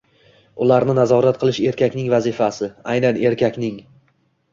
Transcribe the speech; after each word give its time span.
ularni 0.67 0.95
nazorat 0.99 1.37
qilish 1.43 1.59
erkakning 1.71 2.07
vazifasi, 2.13 2.71
aynan 2.95 3.21
erkakning. 3.31 3.77